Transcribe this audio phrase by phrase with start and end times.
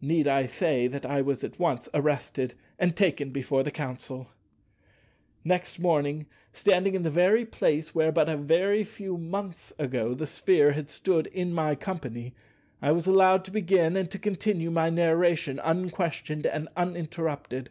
[0.00, 4.28] Need I say that I was at once arrested and taken before the Council?
[5.44, 10.26] Next morning, standing in the very place where but a very few months ago the
[10.26, 12.34] Sphere had stood in my company,
[12.80, 17.68] I was allowed to begin and to continue my narration unquestioned and uninterrupted.